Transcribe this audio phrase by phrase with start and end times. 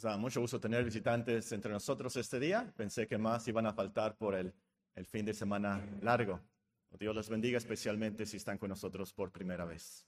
[0.00, 2.72] Nos da mucho gusto tener visitantes entre nosotros este día.
[2.74, 4.50] Pensé que más iban a faltar por el,
[4.94, 6.40] el fin de semana largo.
[6.98, 10.06] Dios les bendiga especialmente si están con nosotros por primera vez.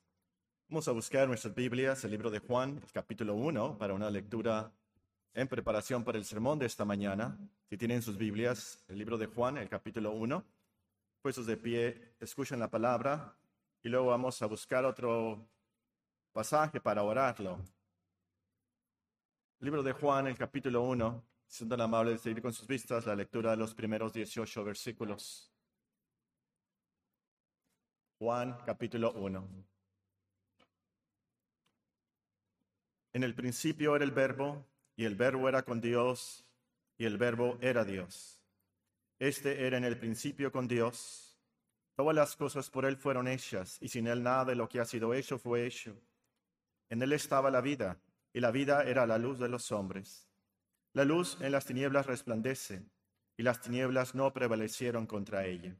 [0.70, 4.72] Vamos a buscar nuestras Biblias, el libro de Juan, el capítulo 1, para una lectura
[5.34, 7.36] en preparación para el sermón de esta mañana.
[7.68, 10.42] Si tienen sus Biblias, el libro de Juan, el capítulo 1,
[11.20, 13.36] puestos de pie, escuchen la palabra
[13.82, 15.46] y luego vamos a buscar otro
[16.32, 17.58] pasaje para orarlo.
[19.62, 21.24] Libro de Juan, el capítulo 1.
[21.46, 25.52] Son tan amables de seguir con sus vistas la lectura de los primeros 18 versículos.
[28.18, 29.48] Juan, capítulo 1.
[33.12, 36.44] En el principio era el verbo, y el verbo era con Dios,
[36.98, 38.42] y el verbo era Dios.
[39.20, 41.38] Este era en el principio con Dios.
[41.94, 44.84] Todas las cosas por él fueron hechas, y sin él nada de lo que ha
[44.84, 45.96] sido hecho fue hecho.
[46.88, 47.96] En él estaba la vida,
[48.32, 50.28] y la vida era la luz de los hombres.
[50.92, 52.84] La luz en las tinieblas resplandece,
[53.36, 55.76] y las tinieblas no prevalecieron contra ella.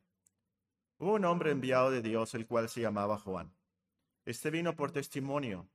[0.98, 3.52] Hubo un hombre enviado de Dios, el cual se llamaba Juan.
[4.24, 5.68] Este vino por testimonio,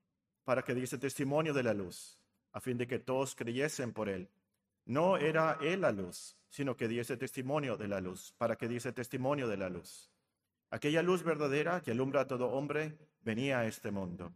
[0.43, 2.17] para que diese testimonio de la luz,
[2.53, 4.29] a fin de que todos creyesen por él.
[4.85, 8.93] No era él la luz, sino que diese testimonio de la luz, para que diese
[8.93, 10.09] testimonio de la luz.
[10.69, 14.33] Aquella luz verdadera que alumbra a todo hombre venía a este mundo.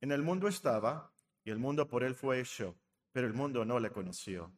[0.00, 1.12] En el mundo estaba,
[1.44, 2.74] y el mundo por él fue hecho,
[3.12, 4.52] pero el mundo no le conoció.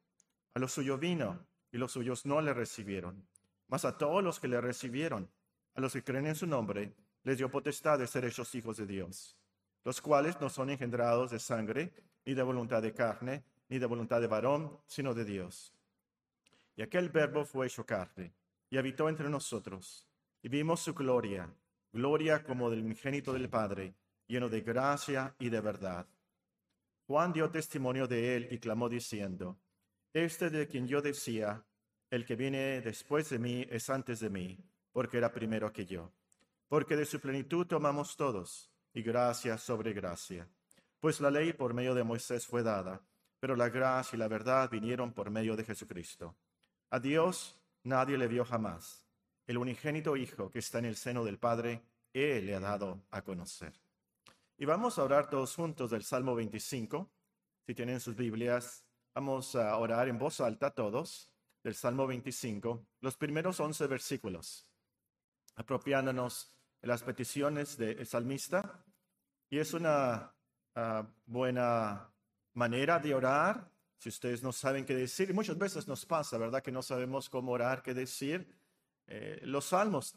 [0.55, 3.27] A los suyos vino, y los suyos no le recibieron.
[3.69, 5.29] Mas a todos los que le recibieron,
[5.75, 8.87] a los que creen en su nombre, les dio potestad de ser hechos hijos de
[8.87, 9.37] Dios
[9.87, 11.93] los cuales no son engendrados de sangre,
[12.25, 15.73] ni de voluntad de carne, ni de voluntad de varón, sino de Dios.
[16.75, 18.35] Y aquel verbo fue hecho carne,
[18.69, 20.05] y habitó entre nosotros,
[20.43, 21.49] y vimos su gloria,
[21.93, 23.95] gloria como del ingénito del Padre,
[24.27, 26.05] lleno de gracia y de verdad.
[27.07, 29.61] Juan dio testimonio de él y clamó diciendo,
[30.13, 31.65] Este de quien yo decía,
[32.11, 34.59] el que viene después de mí es antes de mí,
[34.91, 36.13] porque era primero que yo.
[36.69, 40.49] Porque de su plenitud tomamos todos y gracia sobre gracia.
[40.99, 43.01] Pues la ley por medio de Moisés fue dada,
[43.39, 46.37] pero la gracia y la verdad vinieron por medio de Jesucristo.
[46.91, 49.07] A Dios nadie le vio jamás.
[49.47, 51.83] El unigénito Hijo que está en el seno del Padre,
[52.13, 53.86] Él le ha dado a conocer.
[54.59, 57.11] Y vamos a orar todos juntos del Salmo 25.
[57.67, 61.31] Si tienen sus Biblias, vamos a orar en voz alta todos
[61.63, 64.67] del Salmo 25, los primeros 11 versículos,
[65.57, 68.85] apropiándonos de las peticiones del salmista
[69.51, 70.33] y es una
[70.75, 72.11] ah, buena
[72.55, 73.71] manera de orar.
[73.99, 76.63] Si ustedes no saben qué decir, y muchas veces nos pasa, ¿verdad?
[76.63, 78.49] Que no sabemos cómo orar, qué decir.
[79.07, 80.17] Eh, los salmos,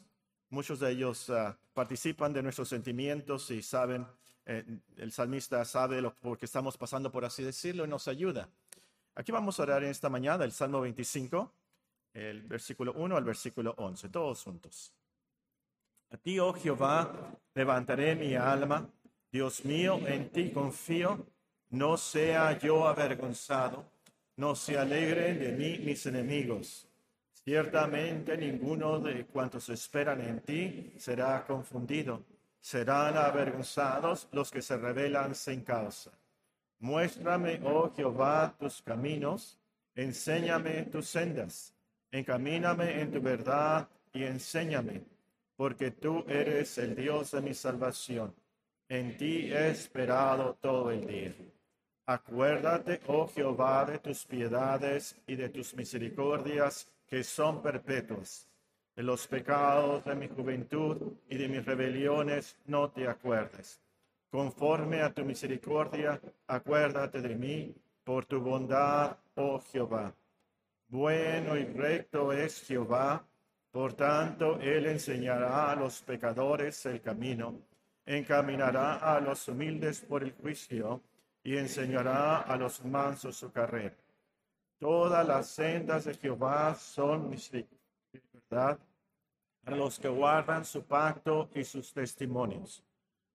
[0.50, 4.06] muchos de ellos ah, participan de nuestros sentimientos y saben,
[4.52, 4.66] eh,
[4.98, 8.50] el salmista sabe lo que estamos pasando, por así decirlo, y nos ayuda.
[9.14, 11.54] Aquí vamos a orar en esta mañana el Salmo 25,
[12.14, 14.92] el versículo 1 al versículo 11, todos juntos.
[16.10, 18.90] A ti, oh Jehová, levantaré mi alma
[19.32, 21.28] Dios mío, en ti confío,
[21.70, 23.86] no sea yo avergonzado,
[24.38, 26.88] no se alegren de mí mis enemigos.
[27.32, 32.24] Ciertamente ninguno de cuantos esperan en ti será confundido.
[32.60, 36.12] Serán avergonzados los que se rebelan sin causa.
[36.80, 39.58] Muéstrame, oh Jehová, tus caminos,
[39.96, 41.74] enséñame tus sendas,
[42.12, 45.04] encamíname en tu verdad y enséñame,
[45.56, 48.34] porque tú eres el Dios de mi salvación
[48.90, 51.32] en ti he esperado todo el día.
[52.08, 58.49] Acuérdate, oh Jehová, de tus piedades y de tus misericordias que son perpetuas.
[59.00, 63.80] De los pecados de mi juventud y de mis rebeliones no te acuerdes.
[64.30, 67.74] Conforme a tu misericordia, acuérdate de mí
[68.04, 70.14] por tu bondad, oh Jehová.
[70.90, 73.26] Bueno y recto es Jehová,
[73.72, 77.58] por tanto él enseñará a los pecadores el camino
[78.06, 81.02] encaminará a los humildes por el juicio
[81.42, 83.96] y enseñará a los mansos su carrera.
[84.78, 87.34] Todas las sendas de Jehová son
[88.50, 88.78] verdad
[89.74, 92.84] a los que guardan su pacto y sus testimonios.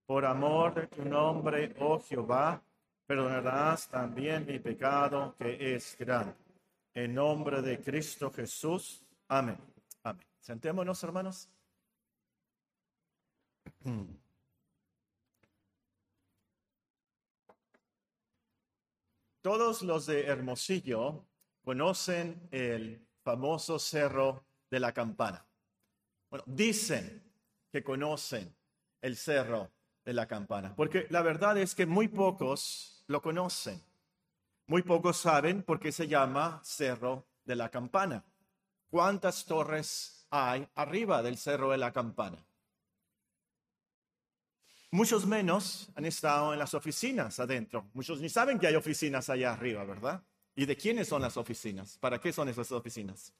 [0.04, 2.60] Por amor de tu nombre, oh Jehová,
[3.06, 6.34] perdonarás también mi pecado que es grande.
[6.92, 9.04] En nombre de Cristo Jesús.
[9.28, 9.56] Amén.
[10.02, 10.26] Amén.
[10.40, 11.48] Sentémonos, hermanos.
[19.40, 21.26] Todos los de Hermosillo
[21.62, 25.46] conocen el famoso cerro de la campana.
[26.34, 27.22] Bueno, dicen
[27.70, 28.52] que conocen
[29.00, 29.70] el cerro
[30.04, 33.80] de la campana, porque la verdad es que muy pocos lo conocen.
[34.66, 38.24] Muy pocos saben por qué se llama Cerro de la Campana.
[38.90, 42.44] ¿Cuántas torres hay arriba del Cerro de la Campana?
[44.90, 47.88] Muchos menos han estado en las oficinas adentro.
[47.94, 50.20] Muchos ni saben que hay oficinas allá arriba, ¿verdad?
[50.56, 51.96] ¿Y de quiénes son las oficinas?
[51.98, 53.32] ¿Para qué son esas oficinas?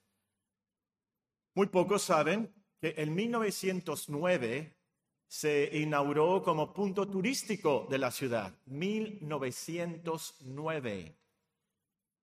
[1.57, 4.75] Muy pocos saben en 1909
[5.27, 8.55] se inauguró como punto turístico de la ciudad.
[8.67, 11.15] 1909.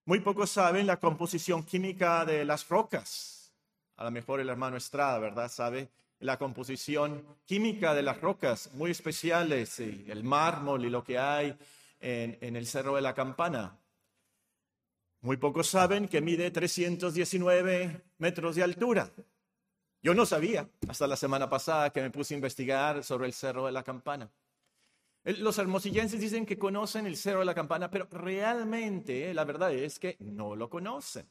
[0.06, 3.54] Muy pocos saben la composición química de las rocas.
[3.98, 5.52] A lo mejor el hermano Estrada, ¿verdad?
[5.52, 11.18] Sabe la composición química de las rocas muy especiales, y el mármol y lo que
[11.18, 11.58] hay
[12.00, 13.78] en, en el Cerro de la Campana.
[15.22, 19.12] Muy pocos saben que mide 319 metros de altura.
[20.03, 23.68] Yo no sabía hasta la semana pasada que me puse a investigar sobre el Cerro
[23.68, 24.31] de la Campana.
[25.24, 30.00] Los hermosillenses dicen que conocen el Cerro de la Campana, pero realmente la verdad es
[30.00, 31.30] que no lo conocen.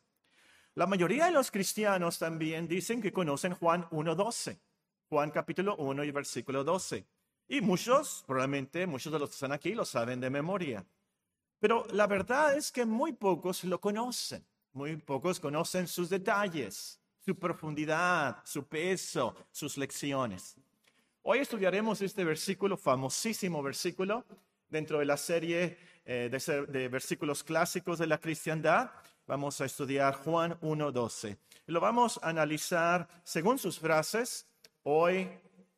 [0.74, 4.60] La mayoría de los cristianos también dicen que conocen Juan 1.12,
[5.08, 7.04] Juan capítulo 1 y versículo 12.
[7.48, 10.86] Y muchos, probablemente muchos de los que están aquí lo saben de memoria.
[11.58, 17.38] Pero la verdad es que muy pocos lo conocen, muy pocos conocen sus detalles, su
[17.38, 20.56] profundidad, su peso, sus lecciones.
[21.22, 24.24] Hoy estudiaremos este versículo, famosísimo versículo,
[24.70, 28.90] dentro de la serie eh, de, versículos clásicos de la cristiandad.
[29.26, 31.36] Vamos a estudiar Juan 1.12.
[31.66, 34.46] Lo vamos a analizar según sus frases.
[34.82, 35.28] Hoy,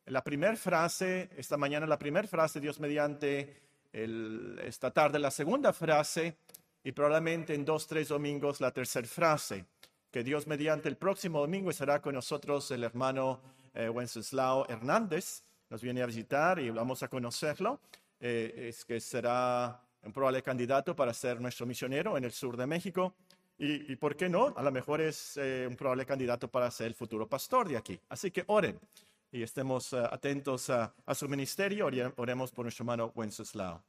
[0.05, 3.61] la primera frase, esta mañana la primera frase, Dios mediante
[3.91, 6.37] esta tarde la segunda frase
[6.83, 9.65] y probablemente en dos, tres domingos la tercera frase.
[10.13, 13.41] Que Dios mediante el próximo domingo estará con nosotros el hermano
[13.73, 15.41] eh, Wenceslao Hernández.
[15.71, 17.79] Nos viene a visitar y vamos a conocerlo.
[18.19, 22.67] Eh, es que será un probable candidato para ser nuestro misionero en el sur de
[22.67, 23.15] México.
[23.57, 26.93] Y, por qué no, a lo mejor es eh, un probable candidato para ser el
[26.93, 27.99] futuro pastor de aquí.
[28.09, 28.79] Así que oren
[29.31, 31.89] y estemos atentos a, a, su ministerio.
[32.17, 33.81] Oremos por nuestro hermano Wenceslao.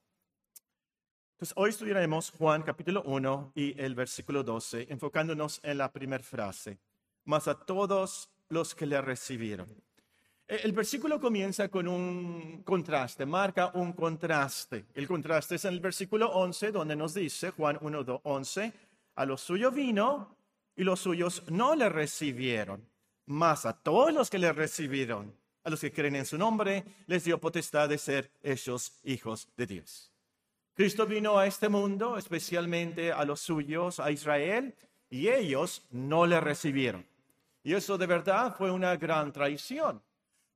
[1.35, 6.79] Entonces, hoy estudiaremos Juan capítulo 1 y el versículo 12, enfocándonos en la primera frase,
[7.25, 9.67] más a todos los que le recibieron.
[10.47, 14.85] E, el versículo comienza con un contraste, marca un contraste.
[14.95, 18.73] El contraste es en el versículo 11, donde nos dice, Juan 1, 11,
[19.17, 20.37] a los suyos vino
[20.77, 22.81] y los suyos no le recibieron
[23.27, 25.35] más a todos los que le recibieron,
[25.65, 29.67] a los que creen en su nombre, les dio potestad de ser hechos hijos de
[29.67, 30.14] Dios.
[30.75, 34.75] Cristo vino a este mundo, especialmente a los suyos, a Israel,
[35.09, 37.07] y ellos no le recibieron.
[37.63, 40.03] Y eso de verdad fue una gran traición,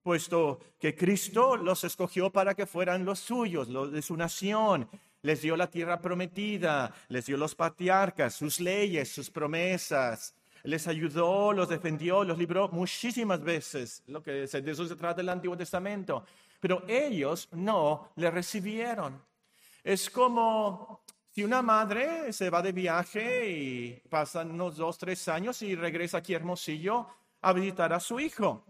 [0.03, 4.89] puesto que Cristo los escogió para que fueran los suyos, los de su nación,
[5.23, 10.35] les dio la tierra prometida, les dio los patriarcas, sus leyes, sus promesas,
[10.65, 14.03] les ayudó, los defendió, los libró muchísimas veces.
[14.07, 16.25] Lo que de eso se trata el Antiguo Testamento.
[16.61, 19.23] Pero ellos no le recibieron.
[19.83, 25.63] Es como si una madre se va de viaje y pasan unos dos, tres años
[25.63, 27.07] y regresa aquí a Hermosillo
[27.41, 28.65] a visitar a su hijo.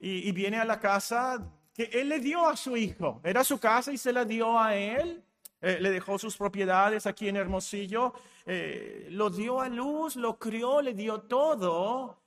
[0.00, 1.38] Y, viene a la casa
[1.74, 3.20] que él le dio a su hijo.
[3.24, 5.24] Era su casa y se la dio a él.
[5.60, 8.14] Eh, le dejó sus propiedades aquí en Hermosillo,
[8.46, 12.22] eh, lo dio a luz, lo crió, le dio todo,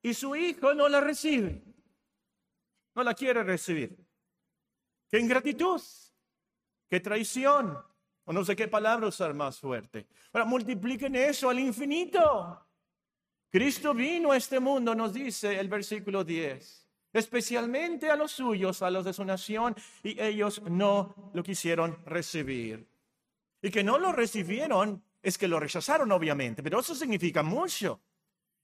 [0.00, 1.62] y su hijo no la recibe,
[2.94, 3.98] no la quiere recibir.
[5.10, 5.82] ¡Qué ingratitud!
[6.90, 7.78] ¡Qué traición!
[8.24, 10.06] O no sé qué palabra usar más fuerte.
[10.32, 12.66] Ahora multipliquen eso al infinito.
[13.48, 16.80] Cristo vino a este mundo, nos dice el versículo 10
[17.12, 22.88] especialmente a los suyos, a los de su nación, y ellos no lo quisieron recibir.
[23.62, 28.00] Y que no lo recibieron es que lo rechazaron, obviamente, pero eso significa mucho.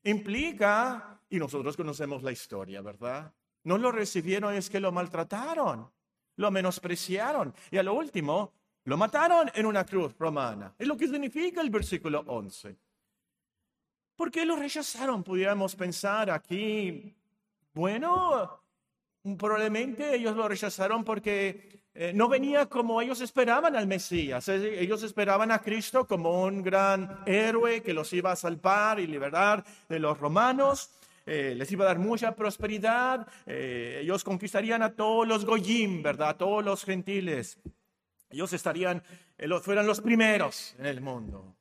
[0.04, 3.34] Implica, y nosotros conocemos la historia, ¿verdad?
[3.64, 5.90] No lo recibieron es que lo maltrataron,
[6.36, 8.52] lo menospreciaron y a lo último
[8.84, 10.74] lo mataron en una cruz romana.
[10.78, 12.76] Es lo que significa el versículo 11.
[14.14, 15.22] ¿Por qué lo rechazaron?
[15.22, 17.14] Pudiéramos pensar aquí
[17.76, 18.62] bueno,
[19.36, 24.48] probablemente ellos lo rechazaron porque eh, no venía como ellos esperaban al Mesías.
[24.48, 29.62] Ellos esperaban a Cristo como un gran héroe que los iba a salvar y liberar
[29.90, 30.90] de los romanos.
[31.26, 33.26] Eh, les iba a dar mucha prosperidad.
[33.44, 36.30] Eh, ellos conquistarían a todos los goyim, ¿verdad?
[36.30, 37.58] A todos los gentiles.
[38.30, 39.02] Ellos estarían,
[39.62, 41.56] fueran los primeros en el mundo.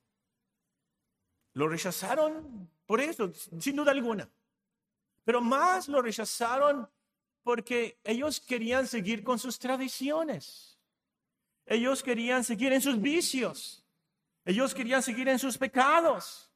[1.53, 4.29] Lo rechazaron por eso, sin duda alguna.
[5.23, 6.87] Pero más lo rechazaron
[7.41, 10.79] porque ellos querían seguir con sus tradiciones.
[11.65, 13.83] Ellos querían seguir en sus vicios.
[14.43, 16.51] Ellos querían seguir en sus pecados.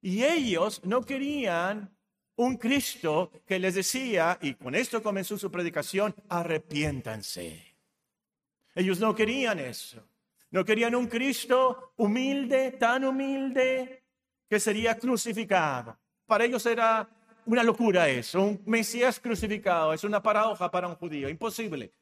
[0.00, 1.97] Y ellos no querían
[2.38, 7.76] un Cristo que les decía, y con esto comenzó su predicación, arrepiéntanse.
[8.74, 10.02] Ellos no querían eso.
[10.50, 14.04] No querían un Cristo humilde, tan humilde,
[14.48, 15.98] que sería crucificado.
[16.26, 17.08] Para ellos era
[17.46, 21.92] una locura eso, un Mesías crucificado, es una paradoja para un judío, imposible.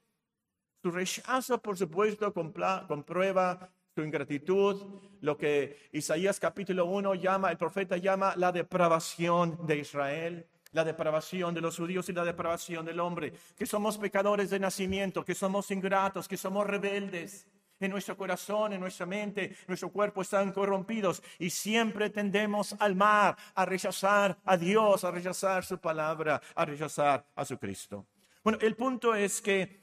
[0.82, 7.96] Su rechazo, por supuesto, comprueba su ingratitud, lo que Isaías capítulo 1 llama, el profeta
[7.96, 13.32] llama la depravación de Israel, la depravación de los judíos y la depravación del hombre,
[13.56, 17.46] que somos pecadores de nacimiento, que somos ingratos, que somos rebeldes.
[17.80, 23.34] En nuestro corazón, en nuestra mente, nuestro cuerpo están corrompidos y siempre tendemos al mar,
[23.54, 28.06] a rechazar a Dios, a rechazar su palabra, a rechazar a su Cristo.
[28.44, 29.80] Bueno, el punto es que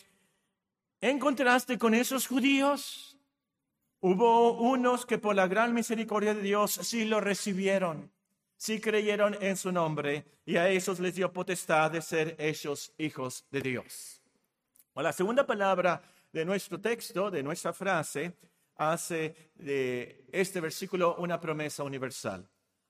[1.01, 3.12] en contraste con esos judíos,
[4.05, 8.11] Hubo unos que por la gran misericordia de Dios sí lo recibieron,
[8.57, 13.45] sí creyeron en su nombre y a esos les dio potestad de ser ellos hijos
[13.49, 14.21] de Dios.
[14.95, 16.01] la segunda palabra
[16.33, 18.33] de nuestro texto, de nuestra frase,
[18.75, 22.45] hace de este versículo una promesa universal.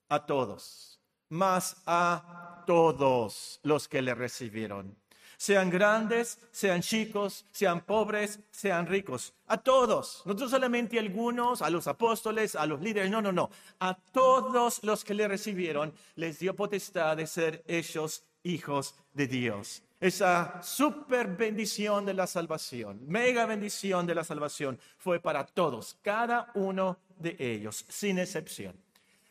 [0.10, 4.98] A todos, más a todos los que le recibieron
[5.38, 9.34] sean grandes, sean chicos, sean pobres, sean ricos.
[9.48, 13.50] A todos, no solamente a algunos, a los apóstoles, a los líderes, no, no, no.
[13.80, 19.84] A todos los que le recibieron les dio potestad de ser ellos hijos de Dios.
[20.00, 26.52] Esa super bendición de la salvación, mega bendición de la salvación, fue para todos, cada
[26.56, 28.76] uno de ellos, sin excepción.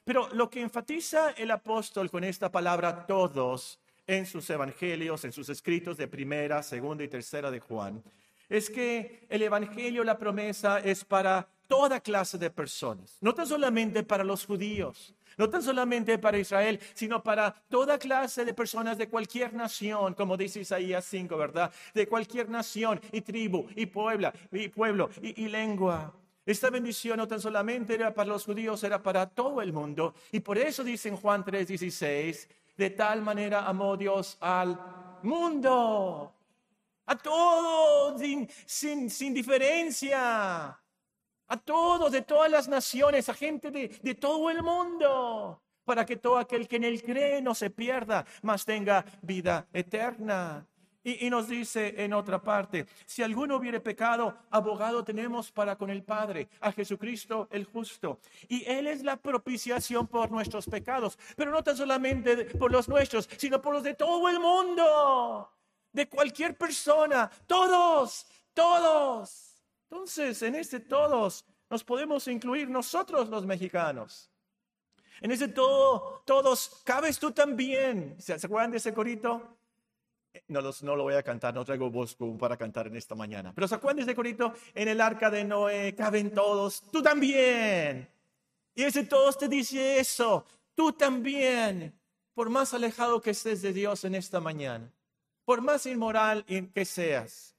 [0.04, 5.48] Pero lo que enfatiza el apóstol con esta palabra todos en sus evangelios, en sus
[5.48, 8.02] escritos de primera, segunda y tercera de Juan,
[8.48, 14.02] es que el evangelio, la promesa es para toda clase de personas, no tan solamente
[14.02, 19.08] para los judíos, no tan solamente para Israel, sino para toda clase de personas de
[19.08, 21.72] cualquier nación, como dice Isaías 5, ¿verdad?
[21.94, 26.14] De cualquier nación y tribu y pueblo y, pueblo, y, lengua.
[26.44, 30.14] Esta bendición no tan solamente era para los judíos, era para todo el mundo.
[30.32, 34.78] Y por eso dice en Juan 3:16, de tal manera amó Dios al
[35.22, 36.34] mundo,
[37.06, 38.20] a todos,
[38.66, 40.68] sin, sin, diferencia,
[41.48, 46.16] a todos, de todas las naciones, a gente de, de todo el mundo, para que
[46.16, 50.66] todo aquel que en él cree no se pierda, mas tenga vida eterna.
[51.04, 56.04] Y, nos dice en otra parte, si alguno hubiere pecado, abogado tenemos para con el
[56.04, 58.20] Padre, a Jesucristo el justo.
[58.48, 63.28] Y Él es la propiciación por nuestros pecados, pero no tan solamente por los nuestros,
[63.36, 65.50] sino por los de todo el mundo,
[65.92, 69.56] de cualquier persona, todos, todos.
[69.90, 74.30] Entonces, en este todos nos podemos incluir nosotros los mexicanos.
[75.20, 78.16] En ese todo, todos, cabes tú también.
[78.20, 79.56] ¿Se acuerdan de ese corito?
[80.48, 83.52] No, no lo voy a cantar, no traigo voz para cantar en esta mañana.
[83.54, 84.54] Pero ¿se acuerdan de ese corito?
[84.74, 88.08] En el arca de Noé caben todos, tú también.
[88.74, 91.98] Y ese todos te dice eso, tú también.
[92.34, 94.90] Por más alejado que estés de Dios en esta mañana,
[95.44, 97.54] por más inmoral que seas,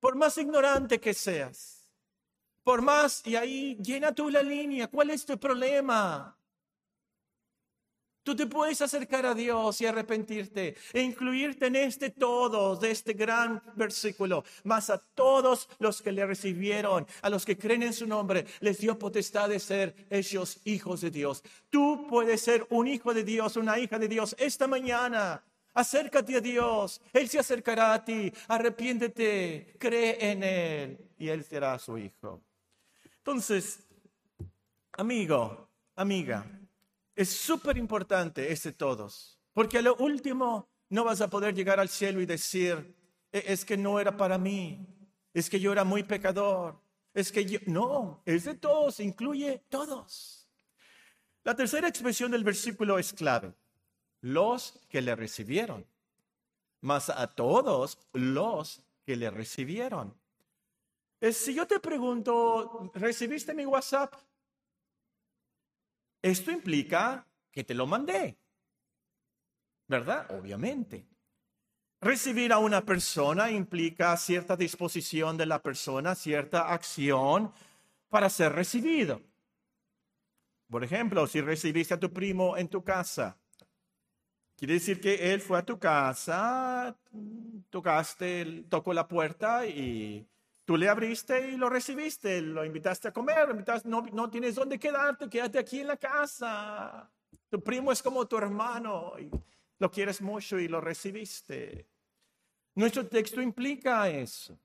[0.00, 1.86] por más ignorante que seas,
[2.62, 6.34] por más, y ahí llena tú la línea, ¿cuál es tu problema?
[8.24, 13.12] Tú te puedes acercar a Dios y arrepentirte e incluirte en este todo, de este
[13.12, 14.44] gran versículo.
[14.64, 18.78] Más a todos los que le recibieron, a los que creen en su nombre, les
[18.78, 21.44] dio potestad de ser ellos hijos de Dios.
[21.68, 25.44] Tú puedes ser un hijo de Dios, una hija de Dios esta mañana.
[25.74, 31.78] Acércate a Dios, Él se acercará a ti, arrepiéntete, cree en Él y Él será
[31.78, 32.40] su hijo.
[33.18, 33.80] Entonces,
[34.92, 36.46] amigo, amiga,
[37.14, 41.88] es súper importante ese todos, porque a lo último no vas a poder llegar al
[41.88, 42.94] cielo y decir,
[43.32, 44.86] e, es que no era para mí,
[45.32, 46.80] es que yo era muy pecador,
[47.12, 50.48] es que yo, no, es de todos, incluye todos.
[51.44, 53.54] La tercera expresión del versículo es clave,
[54.20, 55.86] los que le recibieron,
[56.80, 60.14] más a todos los que le recibieron.
[61.32, 64.14] Si yo te pregunto, ¿recibiste mi WhatsApp?
[66.24, 68.38] Esto implica que te lo mandé,
[69.86, 70.34] ¿verdad?
[70.34, 71.06] Obviamente.
[72.00, 77.52] Recibir a una persona implica cierta disposición de la persona, cierta acción
[78.08, 79.20] para ser recibido.
[80.70, 83.36] Por ejemplo, si recibiste a tu primo en tu casa,
[84.56, 86.96] quiere decir que él fue a tu casa,
[87.68, 90.26] tocaste, tocó la puerta y
[90.64, 93.48] Tú le abriste y lo recibiste, lo invitaste a comer,
[93.86, 97.10] no tienes dónde quedarte, quédate aquí en la casa.
[97.50, 99.30] Tu primo es como tu hermano y
[99.78, 101.86] lo quieres mucho y lo recibiste.
[102.74, 104.58] Nuestro texto implica eso.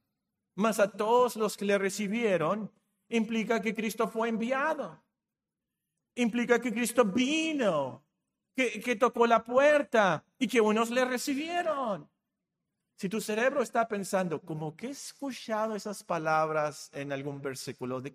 [0.56, 2.72] Mas a todos los que le recibieron,
[3.10, 5.02] implica que Cristo fue enviado.
[6.16, 8.04] Implica que Cristo vino,
[8.56, 12.10] que, que tocó la puerta y que unos le recibieron.
[13.00, 18.14] Si tu cerebro está pensando, como que he escuchado esas palabras en algún versículo, de,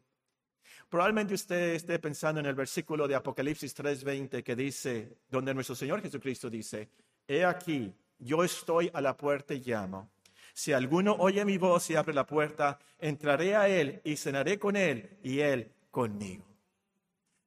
[0.90, 6.02] probablemente usted esté pensando en el versículo de Apocalipsis 3:20 que dice, donde nuestro Señor
[6.02, 6.90] Jesucristo dice,
[7.26, 10.10] he aquí, yo estoy a la puerta y llamo.
[10.52, 14.76] Si alguno oye mi voz y abre la puerta, entraré a él y cenaré con
[14.76, 16.44] él y él conmigo.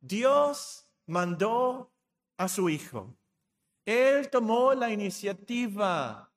[0.02, 1.92] Dios mandó
[2.36, 3.14] a su Hijo.
[3.86, 6.28] Él tomó la iniciativa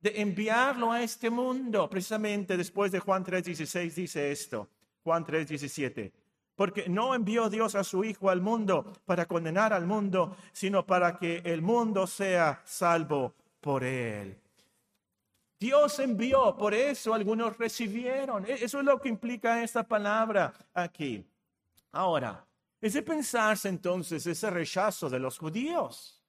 [0.00, 1.88] de enviarlo a este mundo.
[1.88, 4.68] Precisamente después de Juan 3:16 dice esto,
[5.04, 6.12] Juan 3:17,
[6.54, 11.18] porque no envió Dios a su Hijo al mundo para condenar al mundo, sino para
[11.18, 14.36] que el mundo sea salvo por él.
[15.58, 18.46] Dios envió, por eso algunos recibieron.
[18.46, 21.22] E-, eso es lo que implica esta palabra aquí.
[21.92, 22.42] Ahora,
[22.80, 26.19] es de pensarse entonces ese rechazo de los judíos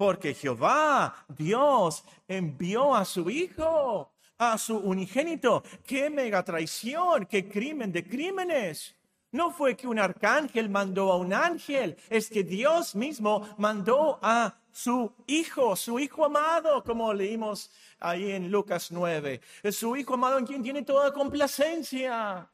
[0.00, 5.62] porque Jehová, Dios, envió a su Hijo, a su unigénito.
[5.86, 7.26] ¡Qué mega traición!
[7.26, 8.96] ¡Qué crimen de crímenes!
[9.30, 14.58] No fue que un arcángel mandó a un ángel, es que Dios mismo mandó a
[14.72, 19.42] su Hijo, su Hijo amado, como leímos ahí en Lucas 9.
[19.62, 22.50] Es su Hijo amado en quien tiene toda complacencia.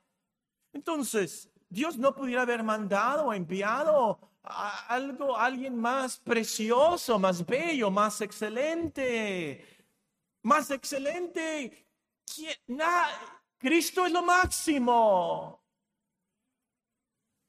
[0.72, 8.20] Entonces, Dios no pudiera haber mandado o enviado algo, alguien más precioso, más bello, más
[8.20, 9.64] excelente,
[10.42, 11.86] más excelente.
[13.58, 15.62] Cristo es lo máximo.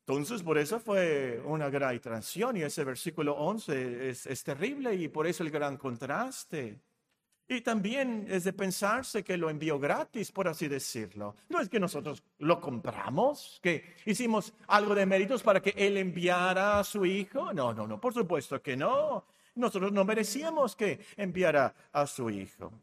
[0.08, 5.10] Entonces, por eso fue una gran traición y ese versículo 11 es, es terrible y
[5.10, 6.80] por eso el gran contraste.
[7.50, 11.34] Y también es de pensarse que lo envió gratis, por así decirlo.
[11.48, 16.80] No es que nosotros lo compramos, que hicimos algo de méritos para que Él enviara
[16.80, 17.54] a su Hijo.
[17.54, 19.24] No, no, no, por supuesto que no.
[19.56, 22.74] Nosotros no merecíamos que enviara a su Hijo.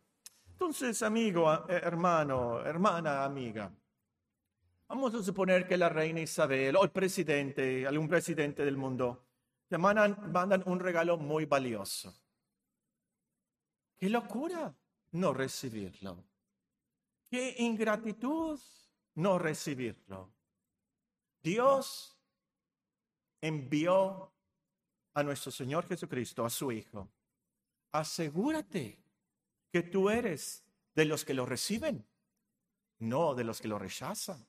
[0.53, 3.71] Entonces, amigo, eh, hermano, hermana, amiga,
[4.89, 9.27] vamos a suponer que la reina Isabel o el presidente, algún presidente del mundo,
[9.69, 12.15] te mandan un regalo muy valioso
[13.99, 14.75] Qué locura
[15.13, 16.25] no recibirlo.
[17.31, 18.61] Qué ingratitud
[19.15, 20.33] no recibirlo.
[21.43, 22.17] Dios
[23.41, 24.33] envió
[25.15, 27.09] a nuestro Señor Jesucristo, a su Hijo.
[27.93, 28.99] Asegúrate
[29.71, 32.05] que tú eres de los que lo reciben,
[33.01, 34.45] no de los que lo rechazan.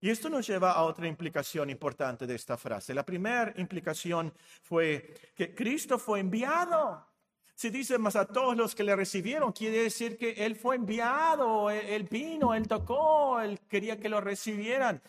[0.00, 2.92] Y esto nos lleva a otra implicación importante de esta frase.
[2.92, 7.06] La primera implicación fue que Cristo fue enviado
[7.54, 11.70] si dice más a todos los que le recibieron, quiere decir que Él fue enviado,
[11.70, 15.00] Él, vino, Él tocó, Él quería que lo recibieran.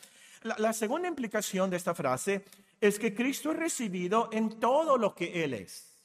[0.44, 2.44] La, segunda implicación de esta frase
[2.82, 5.98] es que Cristo es recibido en todo lo que Él es.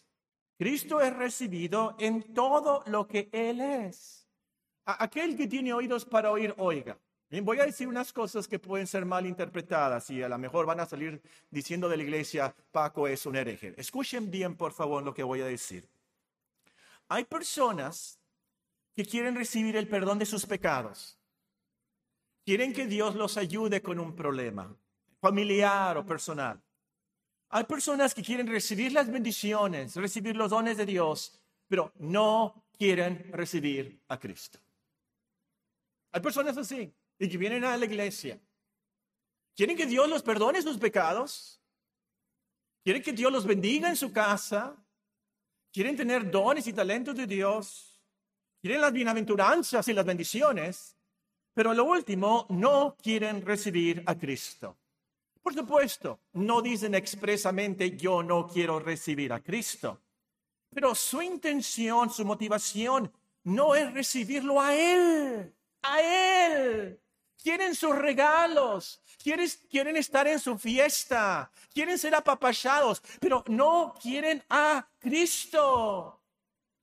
[0.56, 4.26] Cristo es recibido en todo lo que Él es.
[4.84, 6.96] Aquel que tiene oídos para oír, oiga.
[7.30, 10.64] Bien, voy a decir unas cosas que pueden ser mal interpretadas y a lo mejor
[10.64, 11.20] van a salir
[11.50, 13.74] diciendo de la iglesia, Paco es un hereje.
[13.76, 15.86] Escuchen bien, por favor, lo que voy a decir.
[17.08, 18.18] Hay personas
[18.94, 21.18] que quieren recibir el perdón de sus pecados.
[22.44, 24.74] Quieren que Dios los ayude con un problema
[25.20, 26.60] familiar o personal.
[27.50, 33.30] Hay personas que quieren recibir las bendiciones, recibir los dones de Dios, pero no quieren
[33.32, 34.58] recibir a Cristo.
[36.12, 38.38] Hay personas así y que vienen a la iglesia.
[39.54, 41.60] Quieren que Dios los perdone sus pecados.
[42.84, 44.76] Quieren que Dios los bendiga en su casa
[45.72, 48.00] quieren tener dones y talentos de Dios,
[48.60, 50.96] quieren las bienaventuranzas y las bendiciones,
[51.54, 54.76] pero lo último, no quieren recibir a Cristo.
[55.42, 60.00] Por supuesto, no dicen expresamente yo no quiero recibir a Cristo,
[60.70, 63.10] pero su intención, su motivación
[63.44, 67.00] no es recibirlo a Él, a Él.
[67.42, 74.88] Quieren sus regalos, quieren, estar en su fiesta, quieren ser apapachados, pero no quieren a
[74.98, 76.20] Cristo.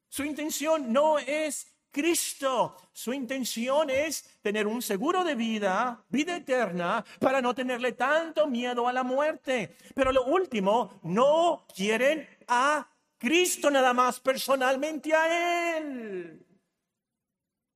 [0.07, 2.75] Su intención no es Cristo.
[2.93, 8.87] Su intención es tener un seguro de vida, vida eterna, para no tenerle tanto miedo
[8.87, 9.75] a la muerte.
[9.93, 12.87] Pero lo último, no quieren a
[13.17, 16.45] Cristo nada más personalmente a Él.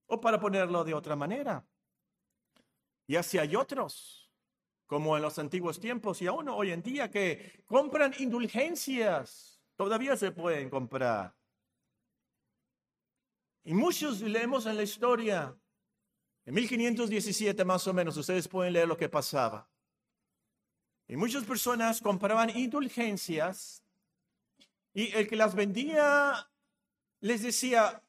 [0.07, 1.63] O para ponerlo de otra manera,
[3.09, 4.31] Y así hay otros,
[4.85, 9.59] como en los antiguos tiempos y aún hoy en día, que compran indulgencias.
[9.75, 11.35] Todavía se pueden comprar.
[13.63, 15.59] Y muchos leemos en la historia,
[16.45, 19.67] en 1517 más o menos, ustedes pueden leer lo que pasaba.
[21.07, 23.83] Y muchas personas compraban indulgencias
[24.93, 26.47] y el que las vendía
[27.21, 28.03] les decía,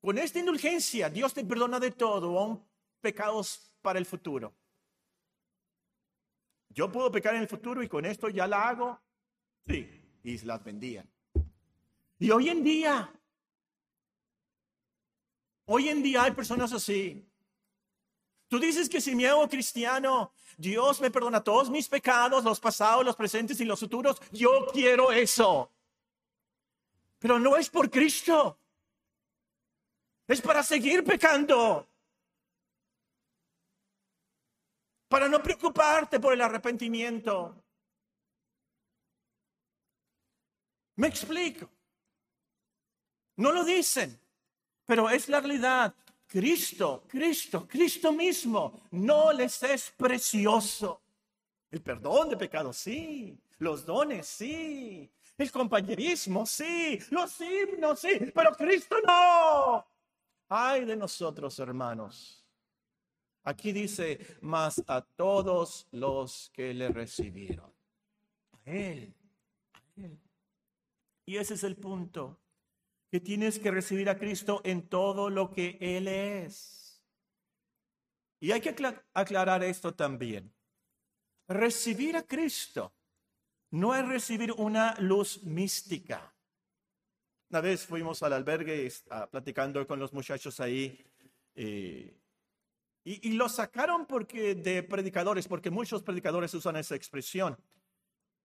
[0.00, 2.71] con esta indulgencia Dios te perdona de todo,
[3.02, 4.54] pecados para el futuro.
[6.70, 8.98] Yo puedo pecar en el futuro y con esto ya la hago.
[9.66, 9.86] Sí,
[10.22, 11.06] y las vendían.
[12.18, 13.12] Y hoy en día,
[15.66, 17.28] hoy en día hay personas así.
[18.48, 23.04] Tú dices que si me hago cristiano, Dios me perdona todos mis pecados, los pasados,
[23.04, 24.20] los presentes y los futuros.
[24.30, 25.70] Yo quiero eso.
[27.18, 28.58] Pero no es por Cristo.
[30.26, 31.88] Es para seguir pecando.
[35.12, 37.62] Para no preocuparte por el arrepentimiento.
[40.96, 41.68] Me explico.
[43.36, 44.18] No lo dicen,
[44.86, 45.94] pero es la realidad.
[46.26, 51.02] Cristo, Cristo, Cristo mismo no les es precioso.
[51.70, 53.38] El perdón de pecados, sí.
[53.58, 55.12] Los dones, sí.
[55.36, 56.98] El compañerismo, sí.
[57.10, 58.32] Los himnos, sí.
[58.34, 59.86] Pero Cristo no.
[60.48, 62.41] Ay de nosotros, hermanos.
[63.44, 67.72] Aquí dice, más a todos los que le recibieron.
[68.52, 69.14] A él.
[71.26, 72.38] Y ese es el punto,
[73.10, 77.02] que tienes que recibir a Cristo en todo lo que Él es.
[78.40, 78.74] Y hay que
[79.14, 80.52] aclarar esto también.
[81.46, 82.92] Recibir a Cristo
[83.70, 86.34] no es recibir una luz mística.
[87.50, 88.90] Una vez fuimos al albergue
[89.30, 91.04] platicando con los muchachos ahí
[91.54, 92.21] eh,
[93.04, 97.56] y, y, lo sacaron porque de predicadores, porque muchos predicadores usan esa expresión.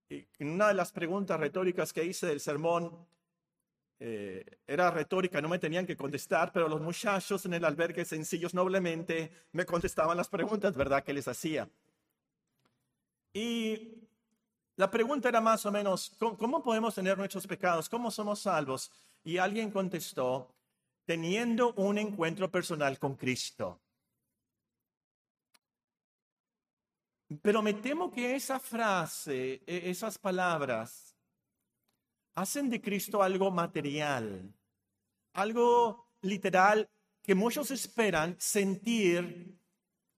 [0.09, 3.07] Y una de las preguntas retóricas que hice del sermón
[3.99, 8.53] eh, era retórica, no me tenían que contestar, pero los muchachos en el albergue sencillos
[8.53, 11.03] noblemente me contestaban las preguntas, ¿verdad?
[11.03, 11.67] Que les hacía.
[13.33, 14.07] Y
[14.75, 17.89] la pregunta era más o menos, ¿cómo, podemos tener nuestros pecados?
[17.89, 18.91] ¿Cómo somos salvos?
[19.23, 20.53] Y alguien contestó,
[21.05, 23.81] teniendo un encuentro personal con Cristo.
[27.41, 31.15] Pero me temo que esa frase, e, esas palabras,
[32.35, 34.53] hacen de Cristo algo material,
[35.33, 36.89] algo literal
[37.21, 39.59] que muchos esperan sentir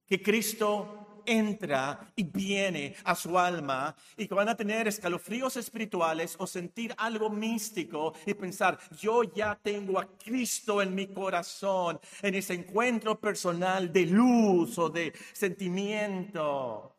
[0.05, 6.35] que Cristo entra y viene a su alma y que van a tener escalofríos espirituales
[6.39, 12.35] o sentir algo místico y pensar, yo ya tengo a Cristo en mi corazón, en
[12.35, 16.98] ese encuentro personal de luz o de sentimiento.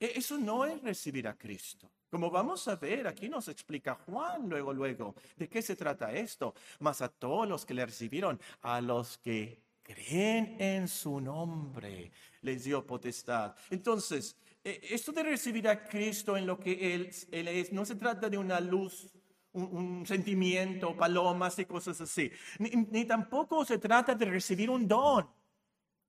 [0.00, 1.90] E, eso no es recibir a Cristo.
[2.10, 6.54] Como vamos a ver, aquí nos explica Juan luego, luego, de qué se trata esto.
[6.80, 12.10] Más a todos los que le recibieron, a los que creen en su nombre,
[12.42, 13.54] les dio potestad.
[13.70, 18.28] Entonces, eh, esto de recibir a Cristo en lo que Él, es, no se trata
[18.28, 19.12] de una luz,
[19.52, 25.28] un, sentimiento, palomas y cosas así, ni, tampoco se trata de recibir un don.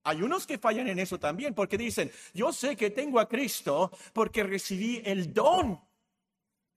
[0.04, 3.92] Hay unos que fallan en eso también porque dicen, yo sé que tengo a Cristo
[4.14, 5.80] porque recibí el don,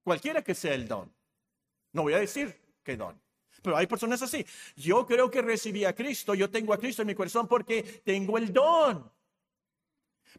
[0.03, 1.13] cualquiera que sea el don.
[1.93, 3.19] No voy a decir qué don.
[3.63, 4.45] Pero hay personas así.
[4.77, 8.37] Yo creo que recibí a Cristo, yo tengo a Cristo en mi corazón porque tengo
[8.37, 9.11] el don.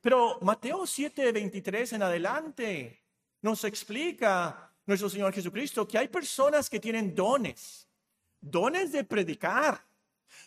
[0.02, 3.02] Pero Mateo 7, 23 en adelante
[3.42, 7.88] nos explica nuestro Señor Jesucristo que hay personas que tienen dones,
[8.40, 9.84] dones de predicar,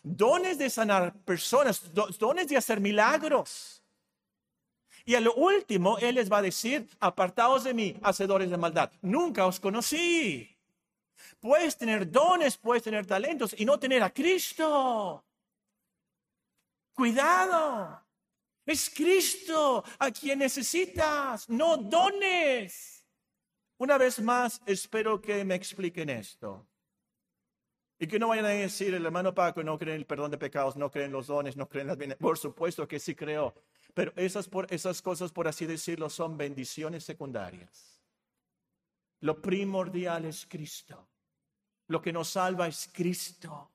[0.03, 3.83] dones de sanar personas, dones de hacer milagros.
[5.05, 8.93] Y al último, Él les va a decir, apartaos de mí, hacedores de maldad.
[9.01, 10.55] Nunca os conocí.
[11.41, 15.25] Puedes tener dones, puedes tener talentos y no tener a Cristo.
[16.93, 18.05] Cuidado.
[18.67, 23.03] Es Cristo a quien necesitas, no dones.
[23.79, 26.68] Una vez más, espero que me expliquen esto.
[27.99, 30.39] Y que no vayan a decir, el hermano Paco no cree en el perdón de
[30.39, 32.17] pecados, no cree en los dones, no cree en las bienes.
[32.17, 33.55] Por supuesto que sí creo.
[33.93, 38.01] Pero esas, por, esas cosas, por así decirlo, son bendiciones secundarias.
[39.21, 41.09] Lo primordial es Cristo.
[41.89, 43.73] Lo que nos salva es Cristo.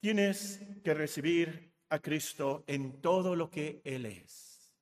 [0.00, 4.72] Tienes que recibir a Cristo en todo lo que Él es.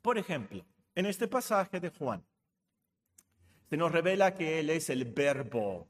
[0.00, 0.64] Por ejemplo,
[0.94, 2.24] en este pasaje de Juan,
[3.68, 5.88] se nos revela que Él es el verbo,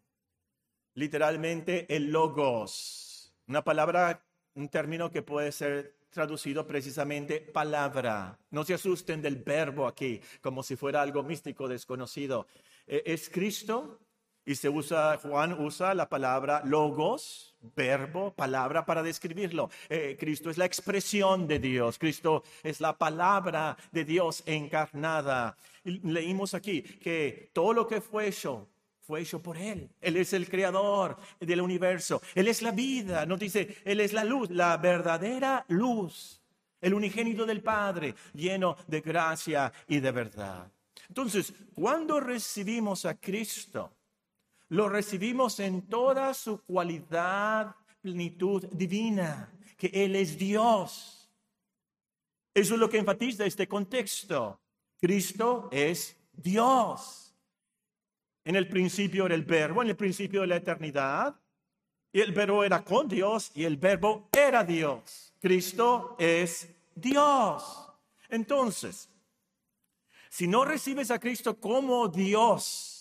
[0.94, 8.38] literalmente el logos, una palabra un término que puede ser traducido precisamente palabra.
[8.50, 12.48] No se asusten del verbo aquí, como si fuera algo místico desconocido.
[12.86, 14.00] Eh, es Cristo
[14.44, 19.70] y se usa, Juan usa la palabra logos, verbo, palabra para describirlo.
[19.88, 25.56] Eh, Cristo es la expresión de Dios, Cristo es la palabra de Dios encarnada.
[25.84, 28.68] leímos aquí que todo lo que fue hecho
[29.08, 29.88] fue hecho por Él.
[30.02, 32.20] Él es el creador del universo.
[32.34, 33.24] Él es la vida.
[33.24, 36.42] Nos dice, Él es la luz, la verdadera luz.
[36.78, 40.70] El unigénito del Padre, lleno de gracia y de verdad.
[41.08, 43.97] Entonces, cuando recibimos a Cristo,
[44.68, 51.30] lo recibimos en toda su cualidad, plenitud divina, que Él es Dios.
[52.54, 54.60] Eso es lo que enfatiza este contexto.
[55.00, 57.34] Cristo es Dios.
[58.44, 61.38] En el principio era el verbo, en el principio de la eternidad,
[62.12, 65.34] y el verbo era con Dios y el verbo era Dios.
[65.40, 67.86] Cristo es Dios.
[68.28, 69.08] Entonces,
[70.30, 72.97] si no recibes a Cristo como Dios,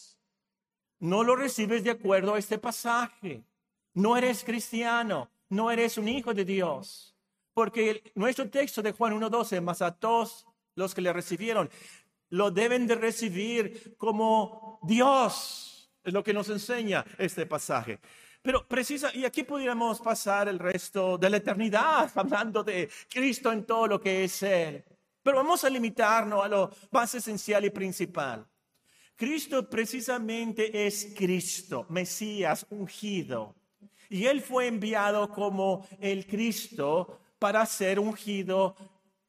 [1.00, 3.44] no lo recibes de acuerdo a este pasaje.
[3.94, 7.16] No eres cristiano, no eres un hijo de Dios.
[7.54, 11.70] Porque nuestro texto de Juan 1.12, más a todos los que le recibieron,
[12.30, 15.90] lo deben de recibir como Dios.
[16.04, 18.00] Es lo que nos enseña este pasaje.
[18.42, 23.66] Pero precisa, y aquí pudiéramos pasar el resto de la eternidad hablando de Cristo en
[23.66, 24.84] todo lo que es Él.
[25.22, 28.48] Pero vamos a limitarnos a lo más esencial y principal.
[29.18, 33.56] Cristo precisamente es Cristo, Mesías ungido.
[34.10, 38.76] Y él fue enviado como el Cristo para ser ungido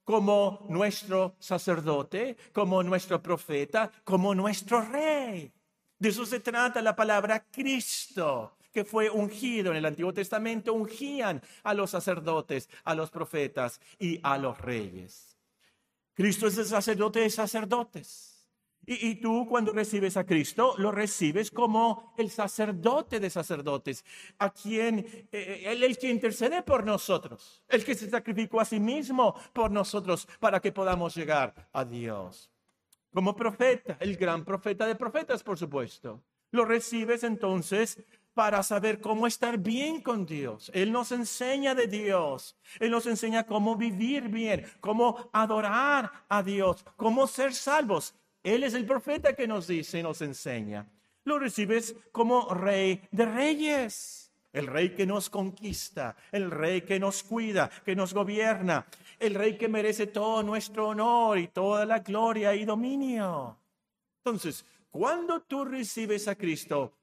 [0.05, 5.51] como nuestro sacerdote, como nuestro profeta, como nuestro rey.
[5.99, 9.71] De eso se trata la palabra Cristo, que fue ungido.
[9.71, 15.39] En el Antiguo Testamento ungían a los sacerdotes, a los profetas y a los reyes.
[16.13, 18.38] Cristo es el sacerdote de sacerdotes.
[18.91, 24.03] Y, tú cuando recibes a Cristo, lo recibes como el sacerdote de sacerdotes,
[24.39, 28.65] a quien, eh, eh, Él el que intercede por nosotros, el que se sacrificó a
[28.65, 32.51] sí mismo por nosotros para que podamos llegar a Dios.
[33.13, 36.23] Como profeta, el gran profeta de profetas, por supuesto.
[36.51, 40.71] Lo recibes entonces para saber cómo estar bien con Dios.
[40.73, 42.57] Él nos enseña de Dios.
[42.81, 48.15] Él nos enseña cómo vivir bien, cómo adorar a Dios, cómo ser salvos.
[48.43, 50.87] Él es el profeta que nos dice, nos enseña.
[51.25, 57.23] Lo recibes como rey de reyes, el rey que nos conquista, el rey que nos
[57.23, 58.87] cuida, que nos gobierna,
[59.19, 63.59] el rey que merece todo nuestro honor y toda la gloria y dominio.
[64.25, 66.95] Entonces, cuando tú recibes a Cristo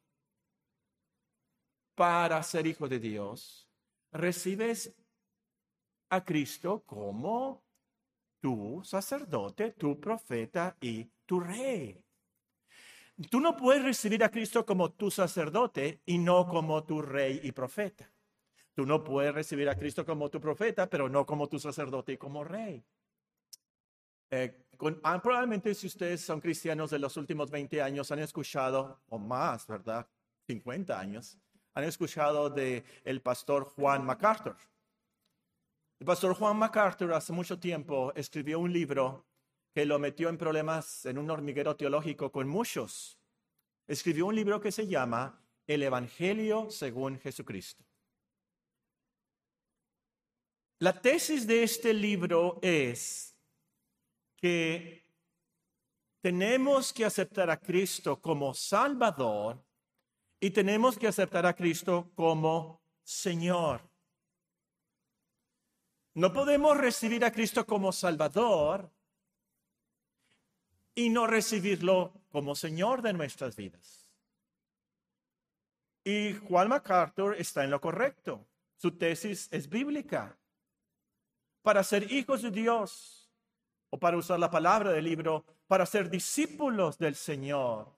[1.93, 3.69] para ser hijo de Dios,
[4.11, 4.93] recibes
[6.09, 7.63] a Cristo como
[8.39, 12.03] tu sacerdote, tu profeta y tu rey.
[13.29, 17.51] Tú no puedes recibir a Cristo como tu sacerdote y no como tu rey y
[17.51, 18.11] profeta.
[18.73, 22.17] Tú no puedes recibir a Cristo como tu profeta, pero no como tu sacerdote y
[22.17, 22.83] como rey.
[24.31, 24.65] Eh,
[25.03, 29.65] ah, probablemente si ustedes son cristianos de los últimos 20 años han escuchado, o más,
[29.65, 30.05] ¿verdad?
[30.47, 31.37] 50 años,
[31.73, 34.57] han escuchado de el pastor Juan MacArthur.
[35.99, 39.25] El pastor Juan MacArthur hace mucho tiempo escribió un libro
[39.75, 43.19] que lo metió en problemas en un hormiguero teológico con muchos.
[43.85, 47.83] Escribió un libro que se llama El Evangelio según Jesucristo.
[50.79, 53.35] La tesis de este libro es
[54.37, 55.03] que
[56.21, 59.61] tenemos que aceptar a Cristo como Salvador
[60.39, 63.81] y tenemos que aceptar a Cristo como Señor.
[66.13, 68.94] No podemos recibir a Cristo como Salvador
[70.95, 74.09] y no recibirlo como Señor de nuestras vidas.
[76.03, 78.47] Y Juan MacArthur está en lo correcto.
[78.77, 80.37] Su tesis es bíblica.
[81.61, 83.29] Para ser hijos de Dios,
[83.89, 87.91] o para usar la palabra del libro, para ser discípulos del Señor,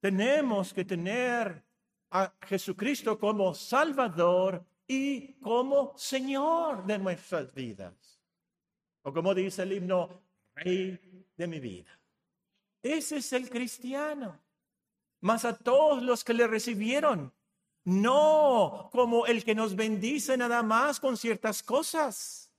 [0.00, 1.64] tenemos que tener
[2.10, 8.20] a Jesucristo como Salvador y como Señor de nuestras vidas.
[9.02, 10.22] O como dice el himno,
[10.54, 11.98] Rey de mi vida.
[12.84, 14.38] Ese es el cristiano.
[15.22, 17.32] Más a todos los que le recibieron.
[17.84, 22.50] No como el que nos bendice nada más con ciertas cosas,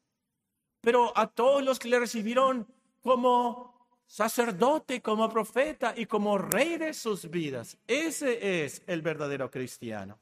[0.81, 2.67] pero a todos los que le recibieron
[3.01, 7.77] como sacerdote, como profeta y como rey de sus vidas.
[7.87, 10.19] Ese es el verdadero cristiano.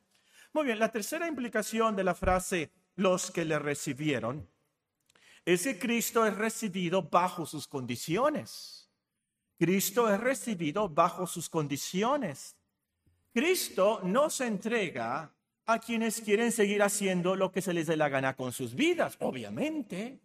[0.53, 4.47] Muy bien, la tercera implicación de la frase los que le recibieron
[5.45, 8.82] es que Cristo es recibido bajo sus condiciones.
[9.57, 12.55] Cristo es recibido bajo sus condiciones.
[13.33, 15.33] Cristo no se entrega
[15.65, 19.17] a quienes quieren seguir haciendo lo que se les dé la gana con sus vidas,
[19.19, 20.19] obviamente.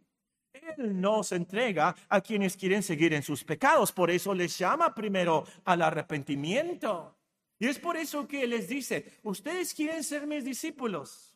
[0.53, 4.95] Él no se entrega a quienes quieren seguir en sus pecados, por eso les llama
[4.95, 7.17] primero al arrepentimiento.
[7.59, 11.35] Y es por eso que les dice, ustedes quieren ser mis discípulos.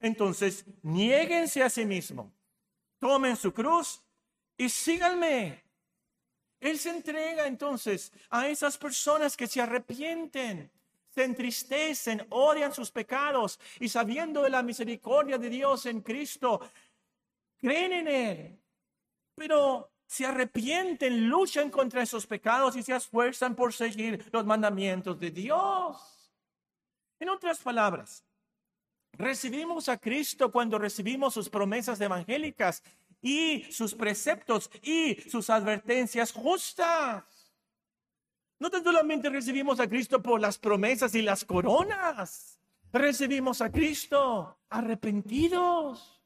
[0.00, 2.32] Entonces, niéguense a sí mismos,
[2.98, 4.02] tomen su cruz
[4.56, 5.62] y síganme.
[6.62, 10.70] Él se entrega entonces a esas personas que se arrepienten,
[11.08, 16.60] se entristecen, odian sus pecados y sabiendo de la misericordia de Dios en Cristo,
[17.58, 18.60] creen en Él,
[19.34, 25.32] pero se arrepienten, luchan contra esos pecados y se esfuerzan por seguir los mandamientos de
[25.32, 26.30] Dios.
[27.18, 28.24] En otras palabras,
[29.14, 32.84] recibimos a Cristo cuando recibimos sus promesas evangélicas
[33.22, 37.24] y sus preceptos y sus advertencias justas.
[38.58, 42.60] No solamente recibimos a Cristo por las promesas y las coronas,
[42.92, 46.22] recibimos a Cristo arrepentidos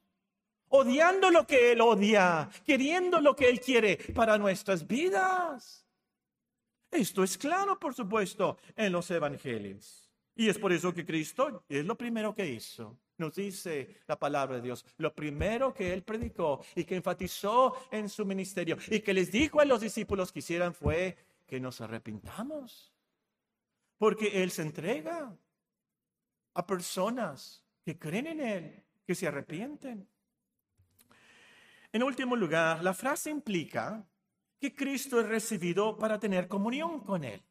[0.69, 5.87] odiando lo que Él odia, queriendo lo que Él quiere para nuestras vidas.
[6.91, 10.11] Esto es claro, por supuesto, en los evangelios.
[10.35, 12.99] Y es por eso que Cristo es lo primero que hizo.
[13.19, 14.85] Nos dice la palabra de Dios.
[14.99, 19.61] Lo primero que Él predicó y que enfatizó en su ministerio y que les dijo
[19.61, 22.93] a los discípulos que hicieran fue que nos arrepintamos.
[23.97, 25.35] Porque Él se entrega
[26.53, 30.07] a personas que creen en Él, que se arrepienten.
[31.93, 34.07] En último lugar, la frase implica
[34.59, 37.43] que Cristo es recibido para tener comunión con Él.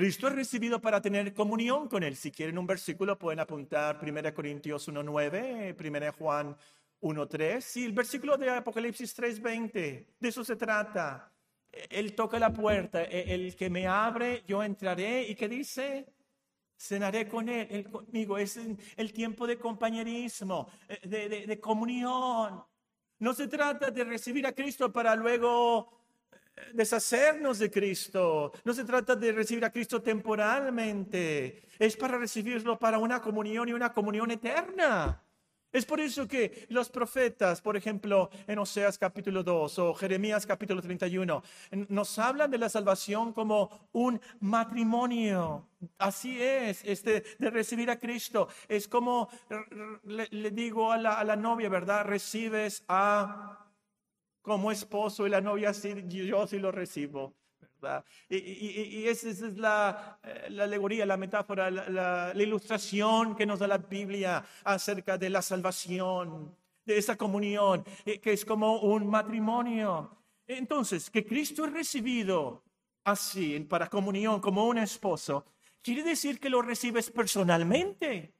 [0.00, 2.16] Cristo es recibido para tener comunión con Él.
[2.16, 6.56] Si quieren un versículo, pueden apuntar 1 Corintios 1.9, 1 Juan
[7.02, 10.06] 1.3 y el versículo de Apocalipsis 3.20.
[10.18, 11.30] De eso se trata.
[11.70, 15.24] Él toca la puerta, e, el que me abre, yo entraré.
[15.28, 16.06] ¿Y qué dice?
[16.78, 18.38] Cenaré con él, él conmigo.
[18.38, 18.58] Es
[18.96, 22.64] el tiempo de compañerismo, eh, de, comunión.
[23.18, 25.99] No se trata de recibir a Cristo para luego
[26.72, 28.52] deshacernos de Cristo.
[28.64, 31.62] No se trata de recibir a Cristo temporalmente.
[31.78, 35.22] Es para recibirlo para una comunión y una comunión eterna.
[35.72, 40.82] Es por eso que los profetas, por ejemplo, en Oseas capítulo 2 o Jeremías capítulo
[40.82, 41.42] 31,
[41.88, 45.68] nos hablan de la salvación como un matrimonio.
[45.96, 48.48] Así es, este, de recibir a Cristo.
[48.68, 49.28] Es como
[50.04, 52.04] le, digo a la, a la novia, ¿verdad?
[52.04, 53.69] Recibes a
[54.42, 57.34] como esposo y la novia, sí, yo sí lo recibo.
[58.28, 60.18] Y, esa es eh, la,
[60.60, 66.98] alegoría, la metáfora, la, ilustración que nos da la Biblia acerca de la salvación, de
[66.98, 70.16] esa comunión, eh, que es como un matrimonio.
[70.46, 72.64] Entonces, que Cristo es recibido
[73.04, 75.46] así, para comunión, como un esposo,
[75.82, 78.34] quiere decir que lo recibes personalmente.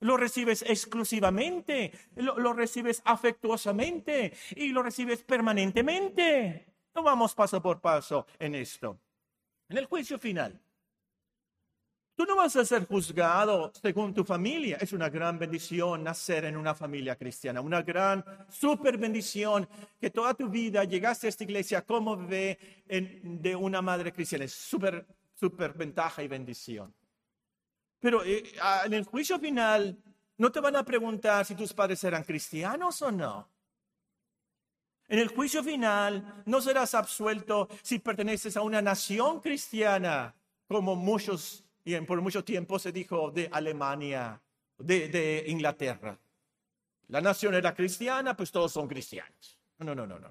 [0.00, 6.68] Lo recibes exclusivamente, lo recibes afectuosamente y lo recibes permanentemente
[7.02, 8.98] vamos paso por paso en esto.
[9.68, 10.58] En el juicio final,
[12.14, 14.78] tú no vas a ser juzgado según tu familia.
[14.80, 19.68] Es una gran bendición nacer en una familia cristiana, una gran super bendición
[20.00, 24.44] que toda tu vida llegaste a esta iglesia como bebé de una madre cristiana.
[24.44, 26.94] Es súper, súper ventaja y bendición.
[28.00, 28.52] Pero eh,
[28.84, 29.96] en el juicio final,
[30.36, 33.48] no te van a preguntar si tus padres eran cristianos o no.
[35.08, 40.34] En el juicio final no serás absuelto si perteneces a una nación cristiana,
[40.66, 44.38] como muchos y por mucho tiempo se dijo de Alemania,
[44.76, 46.18] de, de Inglaterra.
[47.06, 49.58] La nación era cristiana, pues todos son cristianos.
[49.78, 50.28] No, no, no, no.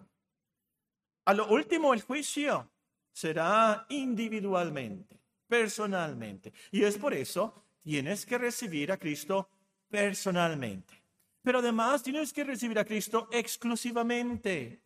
[1.25, 2.69] A lo último, el juicio
[3.11, 5.16] será individualmente,
[5.47, 6.53] personalmente.
[6.71, 9.49] Y es por eso tienes que recibir a Cristo
[9.89, 11.07] personalmente
[11.47, 14.81] pero además tienes que recibir a Cristo exclusivamente.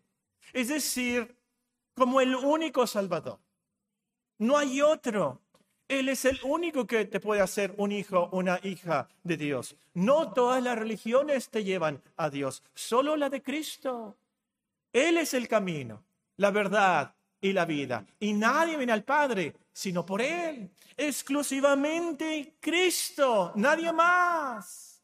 [0.54, 1.36] Es decir,
[1.96, 3.40] como el único Salvador.
[4.38, 5.42] No hay otro.
[5.88, 9.76] Él es el único que te puede hacer un hijo, una hija de Dios.
[9.96, 14.16] No todas las religiones te llevan a Dios, solo la de Cristo.
[14.94, 16.04] Él es el camino,
[16.38, 18.06] la verdad y la vida.
[18.20, 20.72] Y nadie viene al Padre sino por Él.
[20.98, 25.02] Exclusivamente Cristo, nadie más.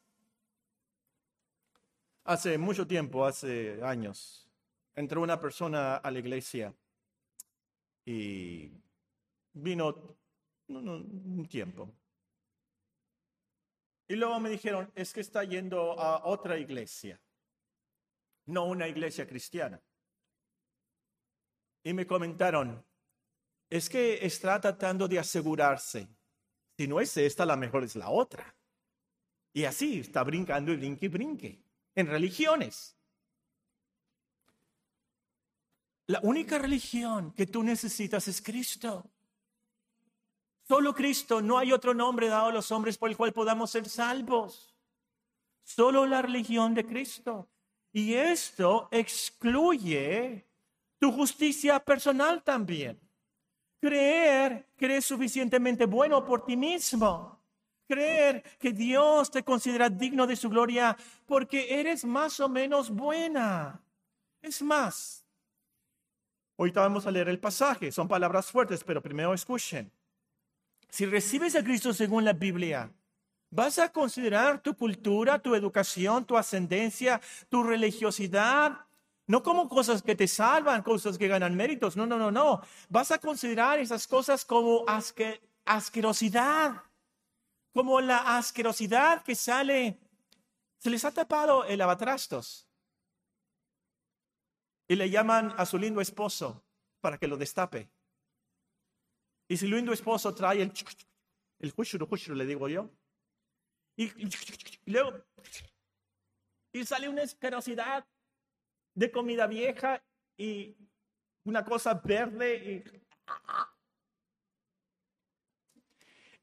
[2.24, 4.50] Hace mucho tiempo, hace años,
[4.96, 6.74] entró una persona a la iglesia
[8.06, 8.72] y
[9.54, 10.18] vino
[10.68, 11.90] un tiempo.
[14.10, 17.20] Y luego me dijeron, es que está yendo a otra iglesia,
[18.46, 19.82] no una iglesia cristiana.
[21.84, 22.86] Y me comentaron,
[23.70, 26.08] es que está tratando de asegurarse,
[26.78, 28.56] si no es esta, la mejor es la otra.
[29.52, 31.64] Y así está brincando y brinque y brinque
[31.96, 32.96] en religiones.
[36.06, 39.10] La única religión que tú necesitas es Cristo.
[40.68, 43.90] Solo Cristo, no hay otro nombre dado a los hombres por el cual podamos ser
[43.90, 44.76] salvos.
[45.64, 47.50] Solo la religión de Cristo.
[47.92, 50.48] Y esto excluye
[51.00, 53.07] tu justicia personal también.
[53.80, 57.40] Creer que eres suficientemente bueno por ti mismo.
[57.88, 63.82] Creer que Dios te considera digno de su gloria porque eres más o menos buena.
[64.42, 65.26] Es más,
[66.58, 67.92] ahorita vamos a leer el pasaje.
[67.92, 69.92] Son palabras fuertes, pero primero escuchen.
[70.90, 72.92] Si recibes a Cristo según la Biblia,
[73.50, 78.87] vas a considerar tu cultura, tu educación, tu ascendencia, tu religiosidad,
[79.28, 81.98] no como cosas que te salvan, cosas que ganan méritos.
[81.98, 82.62] No, no, no, no.
[82.90, 84.86] Vas a considerar esas cosas como
[85.66, 86.84] asquerosidad,
[87.74, 90.00] como la asquerosidad que sale.
[90.78, 92.68] Se les ha tapado el lavatrastos
[94.88, 96.64] y le llaman a su lindo esposo
[97.02, 97.90] para que lo destape.
[99.50, 100.74] Y si lindo esposo trae el,
[101.60, 102.90] el jushuru, le digo yo,
[103.98, 104.12] y,
[104.86, 105.24] luego
[106.72, 108.06] y sale una asquerosidad
[108.98, 110.04] de comida vieja
[110.36, 110.76] y
[111.44, 112.56] una cosa verde.
[112.56, 112.84] Y...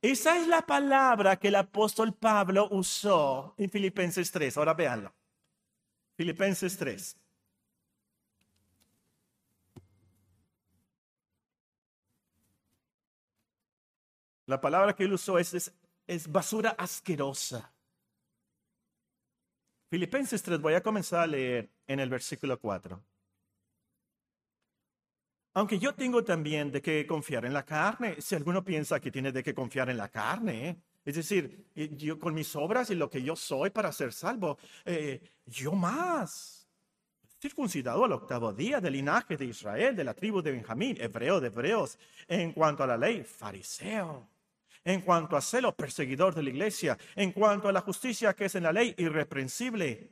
[0.00, 4.57] Esa es la palabra que el apóstol Pablo usó en Filipenses 3.
[4.57, 5.12] Ahora véanlo.
[6.16, 7.16] Filipenses 3.
[14.46, 15.72] La palabra que él usó es,
[16.07, 17.73] es, basura asquerosa.
[19.95, 23.01] Filipenses 3, voy a comenzar a leer en el versículo 4.
[25.53, 29.30] Aunque yo tengo también de qué confiar en la carne, si alguno piensa que tiene
[29.30, 30.76] de qué confiar en la carne, ¿eh?
[31.05, 35.22] es decir, yo con mis obras y lo que yo soy para ser salvo, eh,
[35.47, 36.68] yo más,
[37.40, 41.47] circuncidado al octavo día del linaje de Israel, de la tribu de Benjamín, hebreo de
[41.47, 44.34] hebreos, en cuanto a la ley, fariseo
[44.85, 48.55] en cuanto a celo, perseguidor de la iglesia, en cuanto a la justicia que es
[48.55, 50.11] en la ley, irreprensible.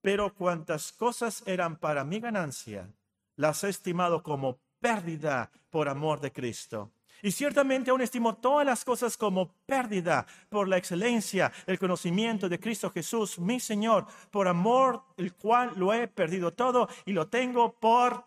[0.00, 2.88] Pero cuantas cosas eran para mi ganancia,
[3.36, 6.92] las he estimado como pérdida por amor de Cristo.
[7.24, 12.58] Y ciertamente aún estimo todas las cosas como pérdida por la excelencia, el conocimiento de
[12.58, 17.78] Cristo Jesús, mi Señor, por amor el cual lo he perdido todo y lo tengo
[17.78, 18.24] por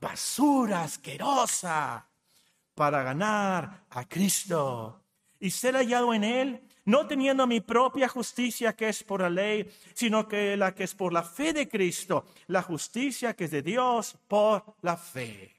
[0.00, 2.06] basura asquerosa
[2.76, 5.05] para ganar a Cristo
[5.40, 9.68] y ser hallado en él, no teniendo mi propia justicia que es por la ley,
[9.92, 13.62] sino que la que es por la fe de Cristo, la justicia que es de
[13.62, 15.52] Dios por la fe.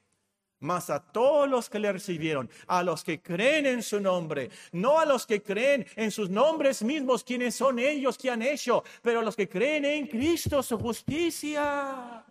[0.60, 4.98] Mas a todos los que le recibieron, a los que creen en su nombre, no
[4.98, 9.20] a los que creen en sus nombres mismos, quienes son ellos que han hecho, pero
[9.20, 12.24] a los que creen en Cristo su justicia.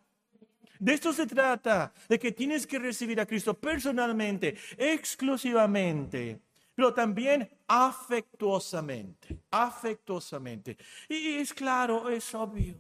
[0.80, 6.42] De esto se trata, de que tienes que recibir a Cristo personalmente, exclusivamente
[6.78, 10.78] pero también afectuosamente, afectuosamente.
[11.10, 12.76] Y es claro, es obvio.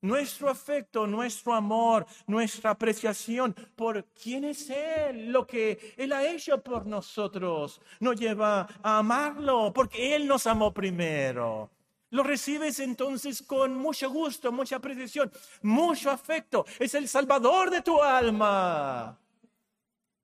[0.00, 6.62] Nuestro afecto, nuestro amor, nuestra apreciación por quién es Él, lo que Él ha hecho
[6.62, 11.70] por nosotros, nos lleva a amarlo, porque Él nos amó primero.
[12.08, 16.64] Lo recibes entonces con mucho gusto, mucha apreciación, mucho afecto.
[16.78, 19.18] Es el Salvador de tu alma.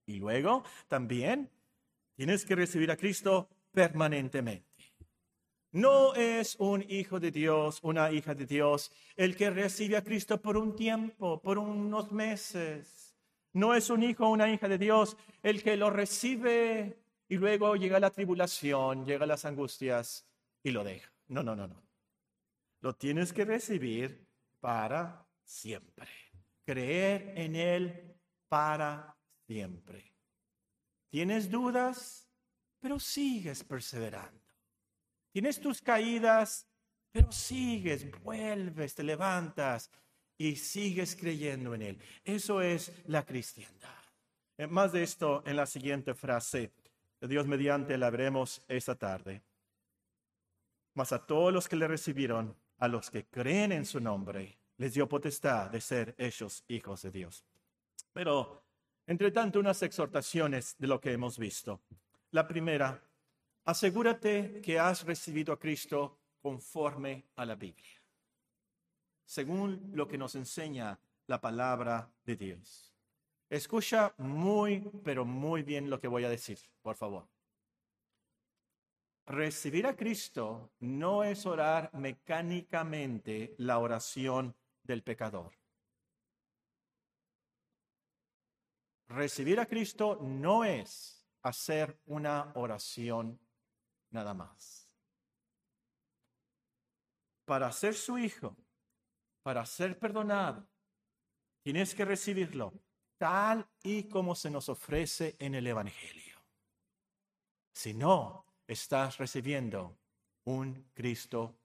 [0.06, 1.50] Y luego también
[2.18, 4.66] Tienes que recibir a Cristo permanentemente.
[5.70, 10.42] No es un hijo de Dios, una hija de Dios, el que recibe a Cristo
[10.42, 13.14] por un tiempo, por unos meses.
[13.52, 16.98] No es un hijo o una hija de Dios el que lo recibe
[17.28, 20.26] y luego llega la tribulación, llega las angustias
[20.64, 21.12] y lo deja.
[21.28, 21.80] No, no, no, no.
[22.80, 24.26] Lo tienes que recibir
[24.58, 26.08] para siempre.
[26.64, 28.16] Creer en Él
[28.48, 29.16] para
[29.46, 30.17] siempre.
[31.10, 32.28] Tienes dudas,
[32.80, 34.40] pero sigues perseverando.
[35.32, 36.66] Tienes tus caídas,
[37.10, 39.90] pero sigues, vuelves, te levantas
[40.36, 41.98] y sigues creyendo en Él.
[42.24, 43.98] Eso es la cristiandad.
[44.56, 46.72] Eh, más de esto en la siguiente frase.
[47.20, 49.42] Dios mediante la veremos esta tarde.
[50.94, 54.94] Mas a todos los que le recibieron, a los que creen en su nombre, les
[54.94, 57.44] dio potestad de ser hechos hijos de Dios.
[58.12, 58.67] Pero
[59.08, 61.80] entre tanto, unas exhortaciones de lo que hemos visto.
[62.30, 63.02] La primera,
[63.68, 68.00] Asegúrate que has recibido a Cristo conforme a la Biblia,
[69.26, 72.94] según lo que nos enseña la palabra de Dios.
[73.50, 77.28] Escucha muy, pero muy bien lo que voy a decir, por favor.
[79.26, 85.57] Recibir a Cristo no es orar mecánicamente la oración del pecador.
[89.08, 93.40] Recibir a Cristo no es hacer una oración
[94.10, 94.90] nada más.
[97.44, 98.56] Para ser su hijo,
[99.42, 100.68] para ser perdonado,
[101.62, 102.74] tienes que recibirlo
[103.16, 106.38] tal y como se nos ofrece en el Evangelio.
[107.72, 109.98] Si no, estás recibiendo
[110.44, 111.58] un Cristo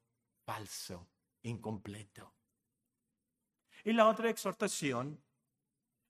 [0.46, 1.10] falso,
[1.42, 2.34] incompleto.
[3.84, 5.22] Y la otra exhortación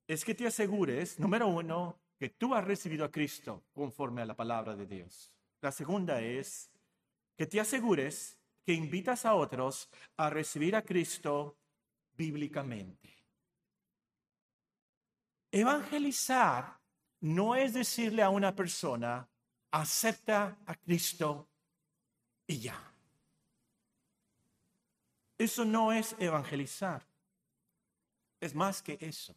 [0.08, 4.36] es que te asegures, número uno, que tú has recibido a Cristo conforme a la
[4.36, 5.32] palabra de Dios.
[5.62, 6.70] La segunda es
[7.36, 11.58] que te asegures que invitas a otros a recibir a Cristo
[12.16, 13.10] bíblicamente.
[15.52, 16.80] Evangelizar
[17.22, 19.28] no es decirle a una persona,
[19.72, 21.48] acepta a Cristo
[22.48, 22.94] y ya.
[25.38, 27.06] Eso no es evangelizar.
[28.40, 29.36] Es más que eso.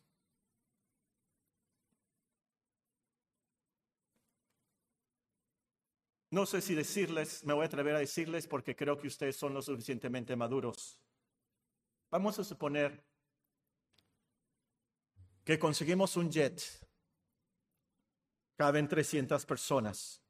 [6.37, 9.55] No sé si decirles, me voy a atrever a decirles porque creo que ustedes son
[9.55, 11.01] lo suficientemente maduros.
[12.11, 13.03] Vamos a suponer
[15.45, 16.63] que conseguimos un jet.
[18.55, 20.21] Caben 300 personas.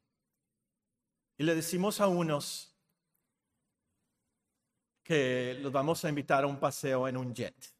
[1.37, 2.73] Y le decimos a unos
[5.03, 7.75] que los vamos a invitar a un paseo en un jet.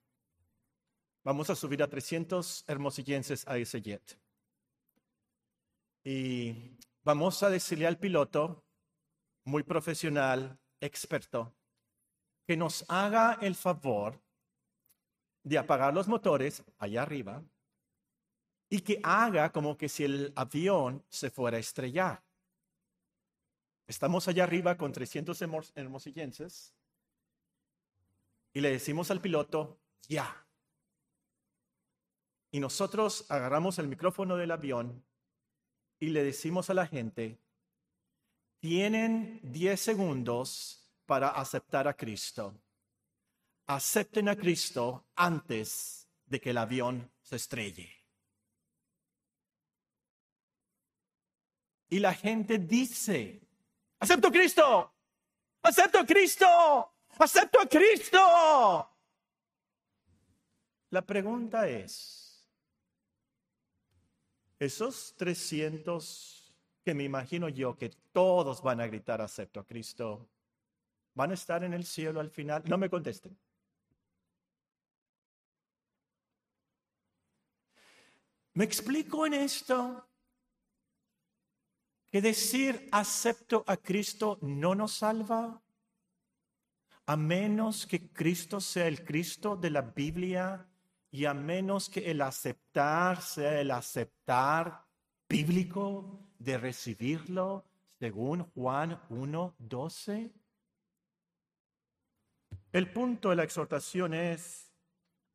[1.23, 4.19] Vamos a subir a 300 hermosillenses a ese jet.
[6.03, 8.65] Y vamos a decirle al piloto,
[9.45, 11.55] muy profesional, experto,
[12.45, 14.21] que nos haga el favor
[15.41, 17.41] de apagar los motores allá arriba
[18.69, 22.25] y que haga como que si el avión se fuera a estrellar.
[23.87, 25.41] Estamos allá arriba con 300
[25.75, 26.75] hermosillenses
[28.53, 29.79] y le decimos al piloto,
[30.09, 30.45] ya.
[32.51, 35.06] Y nosotros agarramos el micrófono del avión
[35.99, 37.39] y le decimos a la gente,
[38.59, 42.53] tienen 10 segundos para aceptar a Cristo.
[43.65, 47.91] Acepten a Cristo antes de que el avión se estrelle.
[51.89, 53.41] Y la gente dice,
[53.99, 54.93] acepto a Cristo,
[55.61, 58.97] acepto a Cristo, acepto a Cristo.
[60.89, 62.26] La pregunta es,
[64.59, 66.53] esos 300
[66.83, 70.29] que me imagino yo que todos van a gritar acepto a Cristo,
[71.13, 72.63] ¿van a estar en el cielo al final?
[72.65, 73.37] No me contesten.
[78.53, 80.07] ¿Me explico en esto?
[82.09, 85.61] Que decir acepto a Cristo no nos salva,
[87.05, 90.67] a menos que Cristo sea el Cristo de la Biblia
[91.11, 94.85] y a menos que el aceptar sea el aceptar
[95.27, 97.65] bíblico de recibirlo
[97.99, 100.31] según Juan 1.12.
[102.71, 104.71] El punto de la exhortación es,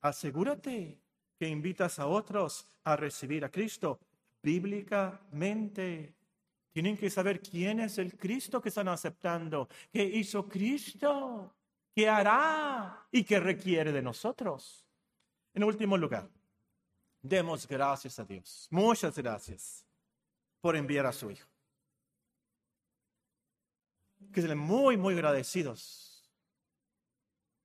[0.01, 1.01] asegúrate
[1.39, 3.99] que invitas a otros a recibir a Cristo
[4.43, 6.15] bíblicamente.
[6.73, 11.55] Tienen que saber quién es el Cristo que están aceptando, qué hizo Cristo,
[11.95, 14.87] qué hará y qué requiere de nosotros.
[15.55, 16.29] En último lugar,
[17.21, 18.67] demos gracias a Dios.
[18.71, 19.87] Muchas gracias
[20.61, 21.49] por enviar a su Hijo.
[24.33, 26.13] Que sean muy, muy agradecidos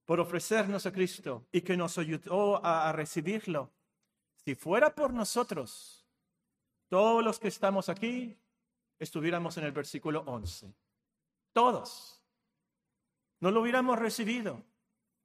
[0.08, 3.74] por ofrecernos a Cristo y que nos ayudó a, recibirlo.
[4.36, 6.08] Si fuera por nosotros,
[6.88, 8.38] todos los que estamos aquí
[9.00, 10.74] estuviéramos en el versículo 11.
[11.52, 12.24] Todos.
[13.42, 14.64] No lo hubiéramos recibido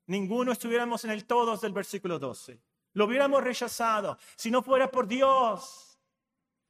[0.07, 2.61] ninguno estuviéramos en el todos del versículo 12.
[2.94, 5.98] Lo hubiéramos rechazado si no fuera por Dios.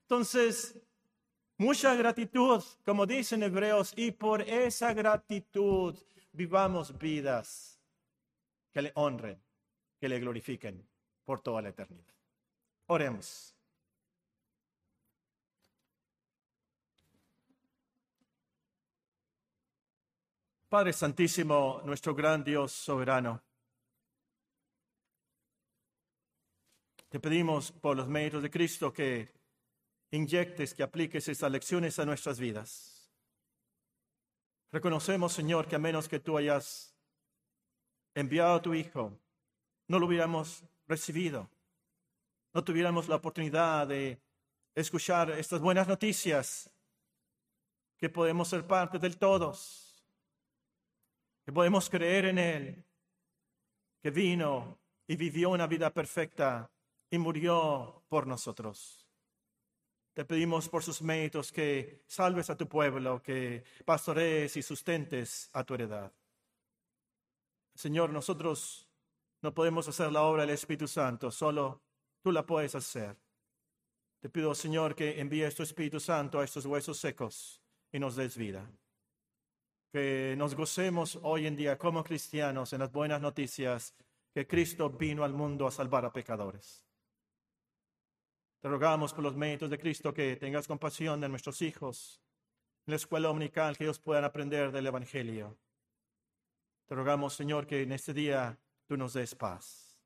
[0.03, 0.77] Entonces,
[1.57, 5.97] mucha gratitud, como dicen Hebreos, y por esa gratitud
[6.33, 7.81] vivamos vidas
[8.73, 9.41] que le honren,
[9.99, 10.87] que le glorifiquen
[11.25, 12.15] por toda la eternidad.
[12.87, 13.55] Oremos.
[20.73, 23.43] Padre Santísimo, nuestro gran Dios soberano,
[27.11, 29.31] te pedimos por los méritos de Cristo que
[30.13, 33.13] inyectes, que apliques estas lecciones a nuestras vidas
[34.73, 36.97] Reconocemos, Señor, que a menos que tú hayas
[38.15, 39.13] enviado a tu Hijo,
[39.89, 41.51] no lo hubiéramos recibido.
[42.55, 44.19] No tuviéramos la oportunidad de
[44.75, 46.71] escuchar estas buenas noticias,
[47.99, 49.82] que podemos ser parte del todos,
[51.45, 52.85] que podemos creer en Él,
[54.01, 56.71] que vino y vivió una vida perfecta
[57.11, 59.09] y murió por nosotros.
[60.15, 65.65] Te pedimos por sus méritos que salves a tu pueblo, que pastorees y sustentes a
[65.65, 66.13] tu heredad.
[67.75, 68.89] Señor, nosotros
[69.41, 71.83] no podemos hacer la obra del Espíritu Santo, solo
[72.23, 73.17] tú la puedes hacer.
[74.21, 78.37] Te pido, Señor, que envíes tu Espíritu Santo a estos huesos secos y nos des
[78.37, 78.71] vida.
[79.93, 83.95] Que nos gocemos hoy en día como cristianos en las buenas noticias
[84.33, 86.87] que Cristo vino al mundo a salvar a pecadores.
[88.61, 92.23] Te rogamos por los méritos de Cristo que tengas compasión de nuestros hijos
[92.87, 95.59] en la escuela dominical, que ellos puedan aprender del Evangelio.
[96.87, 100.01] Te rogamos, Señor, que en este día tú nos des paz.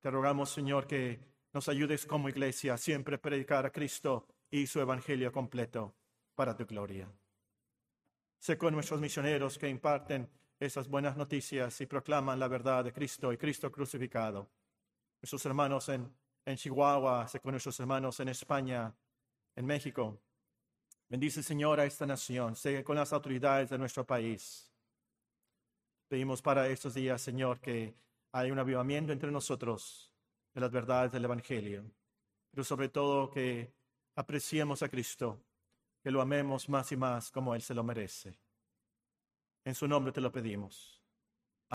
[0.00, 1.20] Te rogamos, Señor, que
[1.52, 5.94] nos ayudes como iglesia a siempre predicar a Cristo y su Evangelio completo
[6.34, 7.08] para tu gloria.
[8.40, 10.26] Sé con nuestros misioneros que imparten
[10.58, 14.48] esas buenas noticias y proclaman la verdad de Cristo y Cristo crucificado.
[15.20, 16.10] Nuestros hermanos en,
[16.46, 18.94] en Chihuahua, sé con nuestros hermanos en España,
[19.54, 20.18] en México.
[21.10, 22.56] Bendice, Señor, a esta nación.
[22.56, 24.72] Sé con las autoridades de nuestro país.
[26.08, 27.94] Pedimos para estos días, Señor, que
[28.32, 30.14] haya un avivamiento entre nosotros
[30.54, 31.84] de las verdades del Evangelio,
[32.50, 33.70] pero sobre todo que
[34.16, 35.44] apreciemos a Cristo,
[36.02, 38.40] que lo amemos más y más como Él se lo merece.
[39.64, 40.99] En su nombre te lo pedimos.